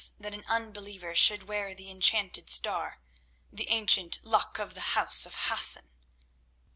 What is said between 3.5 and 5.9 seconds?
the ancient Luck of the House of Hassan!"